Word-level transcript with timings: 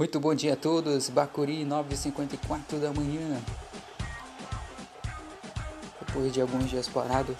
Muito 0.00 0.18
bom 0.18 0.34
dia 0.34 0.54
a 0.54 0.56
todos, 0.56 1.10
Bacuri 1.10 1.62
9h54 1.62 2.80
da 2.80 2.90
manhã. 2.90 3.38
Depois 6.00 6.32
de 6.32 6.40
alguns 6.40 6.70
dias 6.70 6.88
parado, 6.88 7.36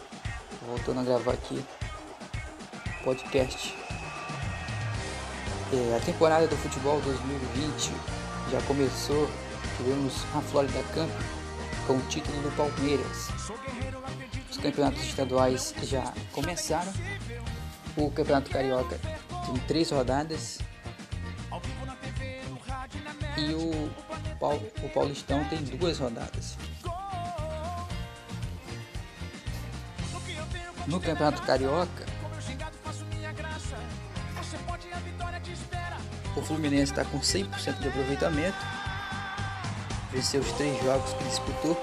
voltando 0.68 1.00
a 1.00 1.02
gravar 1.02 1.32
aqui 1.32 1.64
podcast. 3.02 3.74
É, 5.72 5.96
a 5.96 6.00
temporada 6.04 6.46
do 6.46 6.56
futebol 6.58 7.00
2020 7.00 7.92
já 8.52 8.60
começou. 8.66 9.26
Tivemos 9.78 10.22
a 10.34 10.42
Florida 10.42 10.82
Cup 10.92 11.08
com 11.86 11.94
o 11.94 12.02
título 12.10 12.42
do 12.42 12.54
Palmeiras. 12.58 13.28
Os 14.50 14.58
campeonatos 14.58 15.02
estaduais 15.02 15.74
já 15.84 16.12
começaram. 16.30 16.92
O 17.96 18.10
Campeonato 18.10 18.50
Carioca 18.50 19.00
tem 19.46 19.56
três 19.66 19.90
rodadas 19.90 20.58
e 23.40 23.54
o, 23.54 23.90
o 24.84 24.88
Paulistão 24.90 25.42
tem 25.44 25.62
duas 25.62 25.98
rodadas. 25.98 26.56
No 30.86 31.00
Campeonato 31.00 31.42
Carioca, 31.42 32.04
o 36.36 36.42
Fluminense 36.42 36.92
está 36.92 37.04
com 37.04 37.20
100% 37.20 37.78
de 37.78 37.88
aproveitamento, 37.88 38.58
venceu 40.12 40.40
os 40.40 40.52
três 40.52 40.82
jogos 40.82 41.12
que 41.14 41.24
disputou, 41.24 41.80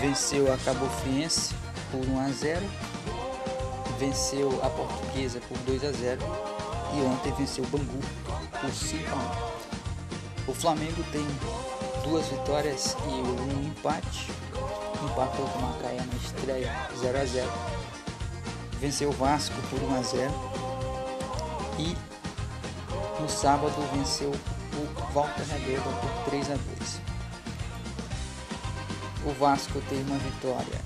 venceu 0.00 0.52
a 0.52 0.56
Cabo 0.58 0.86
Friense 1.02 1.54
por 1.90 2.06
1 2.06 2.20
a 2.20 2.28
0, 2.30 2.60
venceu 3.98 4.64
a 4.64 4.70
Portuguesa 4.70 5.40
por 5.48 5.58
2 5.58 5.84
a 5.84 5.92
0 5.92 6.59
e 6.94 7.02
ontem 7.02 7.32
venceu 7.32 7.64
o 7.64 7.68
Bangu 7.68 8.00
por 8.60 8.70
5 8.70 9.10
a 9.10 9.14
1. 10.48 10.50
O 10.50 10.54
Flamengo 10.54 11.02
tem 11.12 11.24
duas 12.02 12.26
vitórias 12.26 12.96
e 13.06 13.10
um 13.10 13.66
empate. 13.66 14.30
Empatou 15.04 15.46
com 15.46 15.58
o 15.58 15.62
Macaé 15.62 15.96
na 15.96 16.16
estreia 16.16 16.88
0 16.98 17.18
a 17.18 17.24
0. 17.24 17.52
Venceu 18.80 19.10
o 19.10 19.12
Vasco 19.12 19.54
por 19.68 19.82
1 19.82 19.98
a 19.98 20.02
0. 20.02 20.32
E 21.78 21.96
no 23.20 23.28
sábado 23.28 23.74
venceu 23.94 24.30
o 24.30 25.12
Volta 25.12 25.42
Redonda 25.42 25.96
por 26.00 26.30
3 26.30 26.50
a 26.50 26.54
2. 26.54 27.00
O 29.26 29.32
Vasco 29.38 29.80
tem 29.88 30.02
uma 30.02 30.16
vitória, 30.16 30.80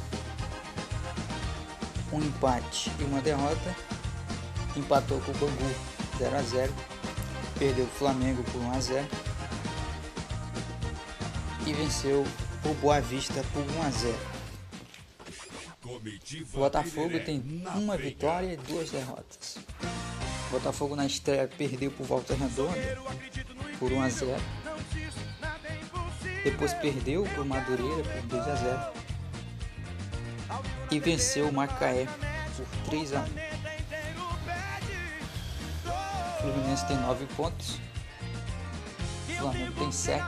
um 2.12 2.18
empate 2.18 2.90
e 2.98 3.04
uma 3.04 3.20
derrota. 3.20 3.74
Empatou 4.76 5.20
com 5.20 5.30
o 5.30 5.34
Bangu 5.34 5.93
0 6.18 6.36
a 6.36 6.42
0 6.42 6.72
perdeu 7.58 7.84
o 7.84 7.88
Flamengo 7.88 8.42
por 8.44 8.60
1 8.60 8.70
a 8.72 8.80
0 8.80 9.06
e 11.66 11.72
venceu 11.72 12.24
o 12.64 12.74
Boa 12.74 13.00
Vista 13.00 13.44
por 13.52 13.62
1 13.62 13.82
a 13.82 13.90
0. 13.90 14.34
O 16.52 16.58
Botafogo 16.58 17.20
tem 17.20 17.42
uma 17.74 17.96
vitória 17.96 18.54
e 18.54 18.56
duas 18.56 18.90
derrotas. 18.90 19.58
O 20.48 20.50
Botafogo 20.52 20.96
na 20.96 21.06
estreia 21.06 21.48
perdeu 21.48 21.90
por 21.90 22.06
Volta 22.06 22.34
Redonda 22.34 22.98
por 23.78 23.92
1 23.92 24.02
a 24.02 24.08
0. 24.08 24.36
Depois 26.42 26.74
perdeu 26.74 27.24
por 27.34 27.44
Madureira 27.44 28.02
por 28.02 28.22
2 28.22 28.48
a 28.48 28.54
0. 28.56 28.92
E 30.90 31.00
venceu 31.00 31.48
o 31.48 31.52
Macaé 31.52 32.06
por 32.56 32.90
3 32.90 33.14
a 33.14 33.20
1. 33.20 33.53
Fluminense 36.44 36.84
tem 36.84 36.98
9 36.98 37.24
pontos. 37.36 37.78
O 39.30 39.32
Flamengo 39.32 39.72
tem 39.78 39.90
7. 39.90 40.22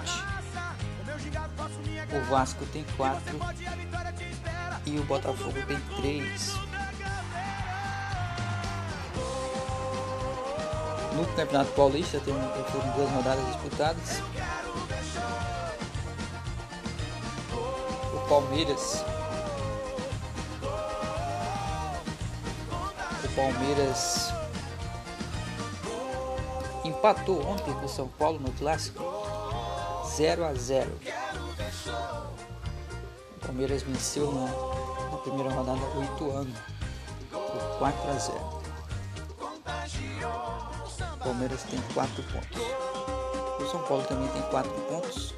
O 2.10 2.30
Vasco 2.30 2.64
tem 2.66 2.86
4. 2.96 3.22
E 4.86 4.98
o 4.98 5.04
Botafogo 5.04 5.52
tem 5.66 5.78
3. 6.00 6.54
No 11.14 11.26
Campeonato 11.34 11.70
Paulista 11.72 12.18
tem, 12.20 12.34
duas 12.34 13.10
rodadas 13.10 13.46
disputadas. 13.48 14.22
O 18.14 18.28
Palmeiras. 18.28 19.04
O 23.22 23.28
Palmeiras 23.34 24.35
empatou 26.86 27.44
ontem 27.46 27.72
com 27.74 27.84
o 27.84 27.88
São 27.88 28.08
Paulo 28.08 28.38
no 28.38 28.52
clássico 28.52 29.02
0 30.16 30.44
a 30.44 30.54
0. 30.54 30.90
O 33.36 33.46
Palmeiras 33.46 33.82
venceu 33.82 34.32
na, 34.32 34.46
na 35.10 35.18
primeira 35.18 35.50
rodada 35.50 35.80
o 35.80 36.04
Ituano 36.04 36.54
por 37.30 37.78
4 37.78 38.10
a 38.10 38.14
0. 38.14 38.56
O 41.14 41.18
Palmeiras 41.18 41.62
tem 41.64 41.80
4 41.92 42.22
pontos. 42.22 42.62
O 43.60 43.70
São 43.70 43.82
Paulo 43.82 44.04
também 44.04 44.28
tem 44.28 44.42
4 44.42 44.70
pontos. 44.70 45.34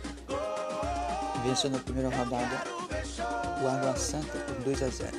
Venceu 1.44 1.70
na 1.70 1.78
primeira 1.78 2.14
rodada 2.14 2.62
o 3.62 3.68
Água 3.68 3.96
Santa 3.96 4.38
por 4.38 4.56
2 4.64 4.82
a 4.82 4.88
0. 4.88 5.16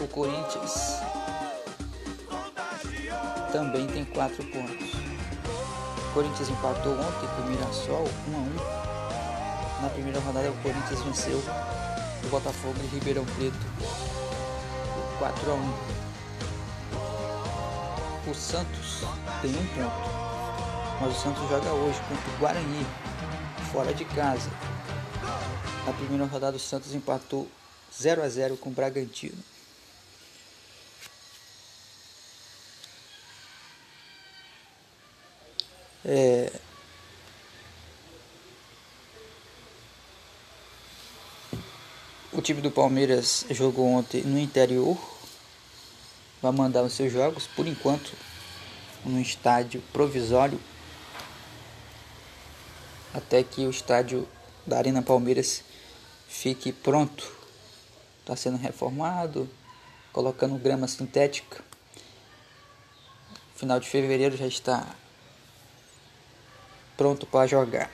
O 0.00 0.08
Corinthians 0.08 1.00
também 3.52 3.86
tem 3.86 4.04
4 4.04 4.44
pontos. 4.44 4.92
O 5.98 6.12
Corinthians 6.14 6.48
empatou 6.48 6.92
ontem 6.92 7.28
com 7.34 7.42
o 7.42 7.46
Mirassol 7.46 8.08
1 8.28 8.34
a 8.34 8.38
1. 9.80 9.82
Na 9.82 9.88
primeira 9.90 10.20
rodada 10.20 10.50
o 10.50 10.56
Corinthians 10.62 11.02
venceu 11.02 11.38
o 11.38 12.28
Botafogo 12.28 12.74
de 12.74 12.86
Ribeirão 12.86 13.24
Preto 13.24 13.58
por 14.94 15.18
4 15.18 15.50
a 15.50 15.54
1. 15.54 15.96
O 18.30 18.34
Santos 18.34 19.02
tem 19.40 19.50
um 19.50 19.66
ponto, 19.66 20.10
mas 21.00 21.16
o 21.16 21.20
Santos 21.20 21.48
joga 21.48 21.70
hoje 21.70 22.00
contra 22.08 22.30
o 22.30 22.38
Guarani, 22.38 22.86
fora 23.70 23.94
de 23.94 24.04
casa. 24.04 24.50
Na 25.86 25.92
primeira 25.92 26.26
rodada 26.26 26.56
o 26.56 26.60
Santos 26.60 26.94
empatou 26.94 27.46
0 27.96 28.22
a 28.22 28.28
0 28.28 28.56
com 28.56 28.70
o 28.70 28.72
Bragantino. 28.72 29.38
É, 36.08 36.52
o 42.32 42.40
time 42.40 42.60
do 42.60 42.70
Palmeiras 42.70 43.44
jogou 43.50 43.86
ontem 43.86 44.22
no 44.22 44.38
interior. 44.38 44.96
Vai 46.40 46.52
mandar 46.52 46.84
os 46.84 46.92
seus 46.92 47.12
jogos, 47.12 47.48
por 47.48 47.66
enquanto, 47.66 48.12
no 49.04 49.20
estádio 49.20 49.82
provisório. 49.92 50.60
Até 53.12 53.42
que 53.42 53.66
o 53.66 53.70
estádio 53.70 54.28
da 54.64 54.78
Arena 54.78 55.02
Palmeiras 55.02 55.64
fique 56.28 56.70
pronto. 56.70 57.34
Está 58.20 58.36
sendo 58.36 58.58
reformado, 58.58 59.50
colocando 60.12 60.56
grama 60.56 60.86
sintética. 60.86 61.64
Final 63.56 63.80
de 63.80 63.88
fevereiro 63.88 64.36
já 64.36 64.46
está 64.46 64.94
pronto 66.96 67.26
para 67.26 67.46
jogar. 67.46 67.90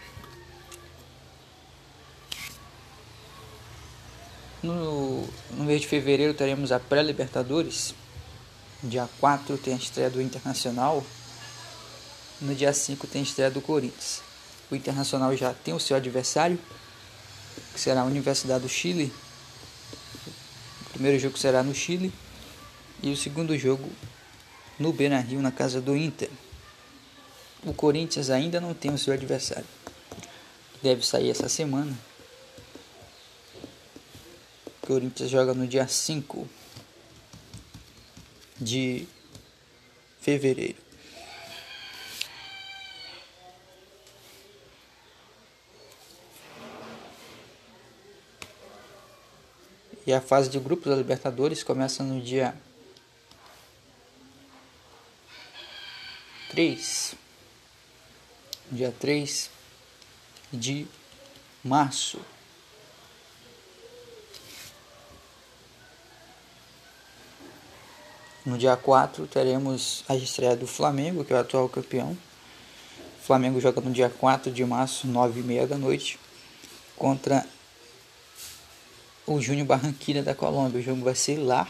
No, 4.63 5.27
no 5.51 5.65
mês 5.65 5.81
de 5.81 5.89
fevereiro 5.89 6.35
teremos 6.35 6.71
a 6.71 6.79
pré-Libertadores. 6.79 7.95
Dia 8.83 9.09
4 9.19 9.59
tem 9.59 9.75
a 9.75 9.77
estreia 9.77 10.09
do 10.09 10.23
Internacional. 10.23 11.05
No 12.41 12.55
dia 12.55 12.73
5 12.73 13.07
tem 13.07 13.21
a 13.21 13.25
estreia 13.25 13.51
do 13.51 13.61
Corinthians. 13.61 14.23
O 14.71 14.77
Internacional 14.77 15.37
já 15.37 15.53
tem 15.53 15.75
o 15.75 15.81
seu 15.81 15.97
adversário, 15.97 16.59
que 17.75 17.81
será 17.81 18.03
a 18.03 18.05
Universidade 18.05 18.63
do 18.63 18.69
Chile. 18.69 19.13
O 20.87 20.91
primeiro 20.91 21.19
jogo 21.19 21.37
será 21.37 21.63
no 21.63 21.75
Chile 21.75 22.13
e 23.03 23.11
o 23.11 23.17
segundo 23.17 23.57
jogo 23.59 23.91
no 24.79 24.93
Beira-Rio, 24.93 25.43
na 25.43 25.51
casa 25.51 25.81
do 25.81 25.97
Inter 25.97 26.31
o 27.73 27.75
Corinthians 27.75 28.29
ainda 28.29 28.61
não 28.61 28.75
tem 28.75 28.93
o 28.93 28.99
seu 28.99 29.15
adversário. 29.15 29.65
Deve 30.83 31.05
sair 31.07 31.31
essa 31.31 31.49
semana. 31.49 31.97
O 34.67 34.87
Corinthians 34.87 35.31
joga 35.31 35.55
no 35.55 35.67
dia 35.67 35.89
5 35.89 36.47
de 38.61 39.09
fevereiro. 40.21 40.77
E 50.07 50.13
a 50.13 50.21
fase 50.21 50.51
de 50.51 50.59
grupos 50.59 50.91
da 50.91 50.97
Libertadores 50.97 51.63
começa 51.63 52.03
no 52.03 52.21
dia 52.21 52.55
3. 56.51 57.23
Dia 58.73 58.91
3 58.99 59.51
de 60.51 60.87
março. 61.63 62.19
No 68.47 68.57
dia 68.57 68.75
4 68.75 69.27
teremos 69.27 70.03
a 70.09 70.17
estreia 70.17 70.57
do 70.57 70.67
Flamengo, 70.67 71.23
que 71.23 71.35
é 71.35 71.37
o 71.37 71.41
atual 71.41 71.69
campeão. 71.69 72.17
O 73.21 73.23
Flamengo 73.23 73.61
joga 73.61 73.83
no 73.83 73.93
dia 73.93 74.09
4 74.09 74.51
de 74.51 74.65
março, 74.65 75.07
9h30 75.07 75.67
da 75.67 75.77
noite, 75.77 76.19
contra 76.97 77.47
o 79.27 79.39
Júnior 79.39 79.67
Barranquilla 79.67 80.23
da 80.23 80.35
Colômbia. 80.35 80.81
O 80.81 80.83
jogo 80.83 81.05
vai 81.05 81.15
ser 81.15 81.37
lá 81.37 81.69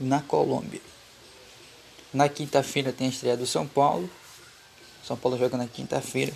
na 0.00 0.22
Colômbia. 0.22 0.80
Na 2.10 2.26
quinta-feira 2.26 2.90
tem 2.90 3.08
a 3.08 3.10
estreia 3.10 3.36
do 3.36 3.46
São 3.46 3.66
Paulo. 3.66 4.08
São 5.08 5.16
Paulo 5.16 5.38
joga 5.38 5.56
na 5.56 5.66
quinta-feira, 5.66 6.34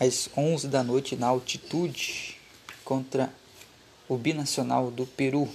às 0.00 0.28
11 0.36 0.66
da 0.66 0.82
noite, 0.82 1.14
na 1.14 1.28
altitude, 1.28 2.36
contra 2.84 3.32
o 4.08 4.16
Binacional 4.16 4.90
do 4.90 5.06
Peru. 5.06 5.48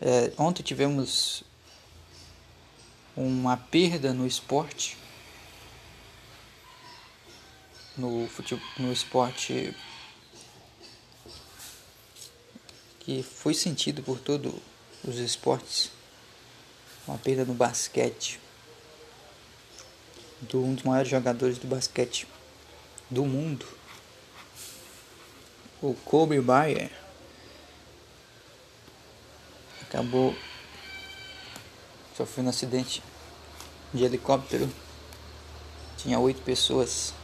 É, 0.00 0.32
ontem 0.38 0.62
tivemos 0.62 1.44
uma 3.14 3.58
perda 3.58 4.14
no 4.14 4.26
esporte, 4.26 4.96
no, 7.96 8.28
futebol, 8.28 8.64
no 8.78 8.92
esporte 8.92 9.74
que 13.00 13.22
foi 13.22 13.54
sentido 13.54 14.02
por 14.02 14.18
todos 14.18 14.52
os 15.04 15.18
esportes, 15.18 15.90
uma 17.06 17.16
perda 17.18 17.44
no 17.44 17.54
basquete, 17.54 18.40
de 20.42 20.56
um 20.56 20.74
dos 20.74 20.82
maiores 20.82 21.08
jogadores 21.08 21.58
do 21.58 21.66
basquete 21.66 22.26
do 23.08 23.24
mundo, 23.24 23.66
o 25.80 25.94
Kobe 26.04 26.40
Bryant 26.40 26.90
acabou 29.82 30.36
sofrendo 32.16 32.48
um 32.48 32.50
acidente 32.50 33.02
de 33.94 34.04
helicóptero. 34.04 34.68
Tinha 35.96 36.18
oito 36.18 36.42
pessoas. 36.42 37.14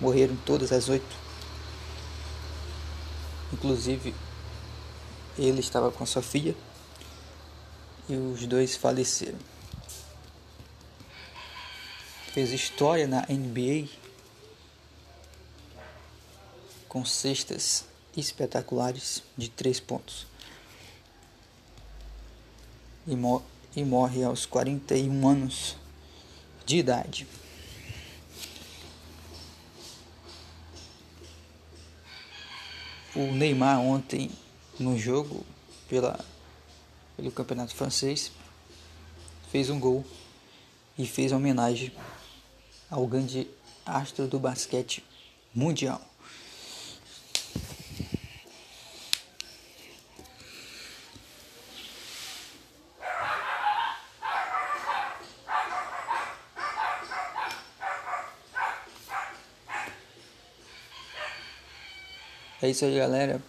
Morreram 0.00 0.36
todas 0.44 0.72
as 0.72 0.88
oito. 0.88 1.16
Inclusive 3.52 4.14
ele 5.38 5.60
estava 5.60 5.90
com 5.90 6.04
a 6.04 6.06
sua 6.06 6.22
filha 6.22 6.54
e 8.08 8.14
os 8.14 8.46
dois 8.46 8.76
faleceram. 8.76 9.38
Fez 12.32 12.52
história 12.52 13.06
na 13.06 13.24
NBA 13.28 13.88
com 16.88 17.04
cestas 17.04 17.84
espetaculares 18.16 19.22
de 19.36 19.48
três 19.48 19.80
pontos 19.80 20.26
e, 23.06 23.14
mo 23.16 23.42
e 23.74 23.84
morre 23.84 24.22
aos 24.22 24.46
41 24.46 25.28
anos 25.28 25.76
de 26.64 26.78
idade. 26.78 27.26
O 33.16 33.30
Neymar 33.32 33.80
ontem 33.80 34.28
no 34.78 34.98
jogo 34.98 35.46
pela, 35.88 36.18
pelo 37.16 37.30
campeonato 37.30 37.72
francês 37.72 38.32
fez 39.52 39.70
um 39.70 39.78
gol 39.78 40.04
e 40.98 41.06
fez 41.06 41.30
homenagem 41.30 41.92
ao 42.90 43.06
grande 43.06 43.46
astro 43.86 44.26
do 44.26 44.40
basquete 44.40 45.04
mundial. 45.54 46.00
É 62.64 62.70
isso 62.70 62.82
aí, 62.86 62.96
galera. 62.96 63.42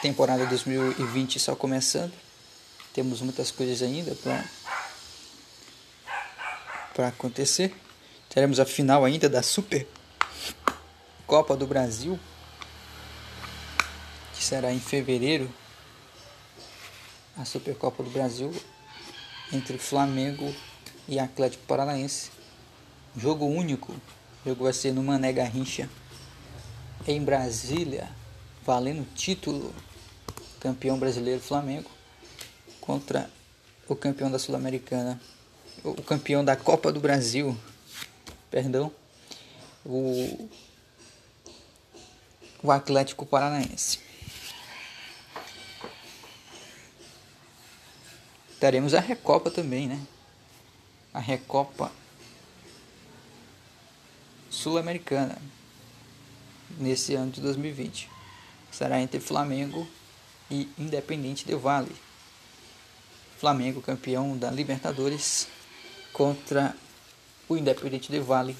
Temporada 0.00 0.46
2020 0.46 1.38
só 1.38 1.54
começando. 1.54 2.14
Temos 2.94 3.20
muitas 3.20 3.50
coisas 3.50 3.82
ainda 3.82 4.14
para 4.14 4.42
para 6.94 7.08
acontecer. 7.08 7.74
Teremos 8.30 8.58
a 8.58 8.64
final 8.64 9.04
ainda 9.04 9.28
da 9.28 9.42
Super 9.42 9.86
Copa 11.26 11.54
do 11.54 11.66
Brasil, 11.66 12.18
que 14.32 14.42
será 14.42 14.72
em 14.72 14.80
fevereiro. 14.80 15.52
A 17.36 17.44
Supercopa 17.44 18.02
do 18.02 18.08
Brasil 18.08 18.50
entre 19.52 19.78
Flamengo 19.78 20.54
e 21.08 21.18
Atlético 21.18 21.64
Paranaense. 21.66 22.30
Jogo 23.16 23.46
único. 23.46 23.92
O 23.92 24.48
jogo 24.48 24.64
vai 24.64 24.72
ser 24.72 24.92
no 24.92 25.02
Mané 25.02 25.32
Garrincha, 25.32 25.88
em 27.06 27.22
Brasília, 27.22 28.08
valendo 28.64 29.06
título. 29.14 29.74
Campeão 30.60 30.98
brasileiro 30.98 31.40
Flamengo 31.40 31.90
contra 32.80 33.30
o 33.88 33.96
campeão 33.96 34.30
da 34.30 34.38
Sul-Americana, 34.38 35.20
o 35.82 36.02
campeão 36.02 36.44
da 36.44 36.54
Copa 36.54 36.92
do 36.92 37.00
Brasil, 37.00 37.56
perdão, 38.50 38.92
o, 39.84 40.48
o 42.62 42.70
Atlético 42.70 43.24
Paranaense. 43.24 44.00
Teremos 48.60 48.92
a 48.92 49.00
Recopa 49.00 49.50
também, 49.50 49.88
né? 49.88 49.98
A 51.14 51.18
Recopa 51.18 51.90
Sul-Americana 54.50 55.38
nesse 56.78 57.14
ano 57.14 57.32
de 57.32 57.40
2020. 57.40 58.10
Será 58.70 59.00
entre 59.00 59.18
Flamengo 59.18 59.88
e 60.50 60.68
Independente 60.78 61.46
Del 61.46 61.58
Vale. 61.58 61.96
Flamengo 63.38 63.80
campeão 63.80 64.36
da 64.36 64.50
Libertadores 64.50 65.48
contra 66.12 66.76
o 67.48 67.56
Independente 67.56 68.12
Del 68.12 68.22
Vale, 68.22 68.54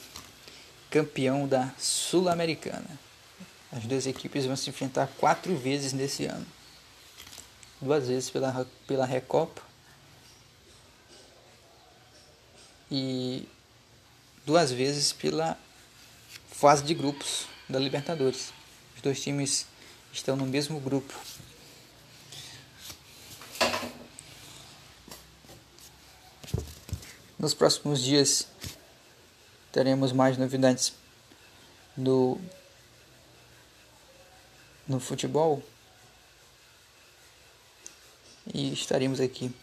campeão 0.88 1.47
da 1.47 1.71
Sul-Americana. 1.78 2.99
As 3.71 3.85
duas 3.85 4.07
equipes 4.07 4.47
vão 4.47 4.57
se 4.57 4.71
enfrentar 4.71 5.09
quatro 5.19 5.54
vezes 5.57 5.92
nesse 5.92 6.25
ano. 6.25 6.47
Duas 7.80 8.09
vezes 8.09 8.30
pela, 8.30 8.66
pela 8.87 9.04
Recopa 9.04 9.70
e 12.90 13.49
duas 14.44 14.73
vezes 14.73 15.12
pela 15.12 15.56
fase 16.50 16.82
de 16.82 16.94
grupos 16.94 17.47
da 17.68 17.78
Libertadores. 17.78 18.52
Os 18.97 19.02
dois 19.02 19.23
times 19.23 19.66
estão 20.12 20.37
no 20.37 20.47
mesmo 20.47 20.80
grupo. 20.80 21.14
Nos 27.38 27.54
próximos 27.54 28.02
dias 28.02 28.47
teremos 29.73 30.12
mais 30.12 30.37
novidades 30.37 30.92
no, 31.97 32.38
no 34.87 35.00
futebol 35.00 35.62
e 38.52 38.73
estaremos 38.73 39.20
aqui 39.20 39.54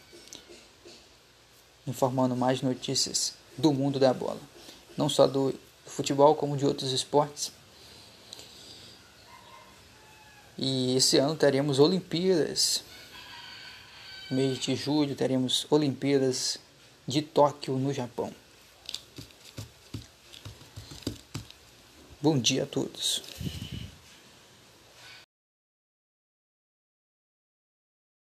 informando 1.88 2.36
mais 2.36 2.62
notícias 2.62 3.34
do 3.56 3.72
mundo 3.72 3.98
da 3.98 4.12
bola, 4.12 4.40
não 4.96 5.08
só 5.08 5.26
do 5.26 5.54
futebol, 5.86 6.34
como 6.34 6.56
de 6.56 6.66
outros 6.66 6.92
esportes. 6.92 7.50
E 10.56 10.96
esse 10.96 11.18
ano 11.18 11.36
teremos 11.36 11.78
Olimpíadas. 11.78 12.82
Mês 14.30 14.58
de 14.58 14.74
julho 14.76 15.14
teremos 15.14 15.66
Olimpíadas 15.70 16.58
de 17.06 17.22
Tóquio, 17.22 17.78
no 17.78 17.92
Japão. 17.92 18.32
Bom 22.20 22.38
dia 22.38 22.64
a 22.64 22.66
todos. 22.66 23.27